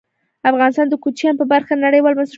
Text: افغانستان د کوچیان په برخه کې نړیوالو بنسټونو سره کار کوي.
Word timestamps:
افغانستان 0.51 0.85
د 0.89 0.93
کوچیان 1.03 1.35
په 1.37 1.45
برخه 1.51 1.67
کې 1.75 1.81
نړیوالو 1.85 2.01
بنسټونو 2.01 2.15
سره 2.15 2.19
کار 2.21 2.27
کوي. 2.29 2.29